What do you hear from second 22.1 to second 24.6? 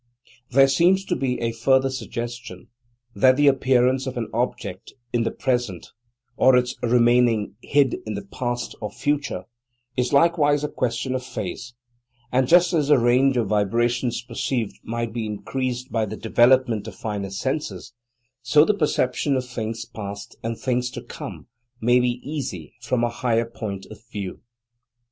easy from a higher point of view.